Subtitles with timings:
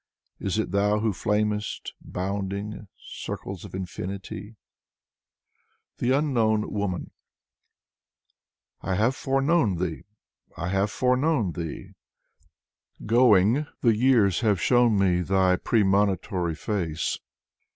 [0.39, 4.55] Is it thou who flamest, bounding Circles of infinity?
[5.99, 7.11] 128 Alexander Blok THE UNKNOWN WOMAN
[8.81, 10.05] I have foreknown Thee!
[10.57, 11.91] Oh, I have foreknown Thee.
[13.05, 17.19] Going, The years have shown me Thy premonitory face.